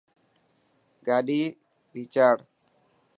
گاڏي 1.05 1.41
ڀيچاڙ. 1.93 2.35